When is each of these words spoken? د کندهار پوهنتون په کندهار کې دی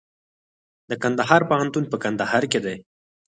د 0.89 0.91
کندهار 1.03 1.41
پوهنتون 1.49 1.83
په 1.91 1.97
کندهار 2.03 2.43
کې 2.51 2.59
دی 2.65 2.77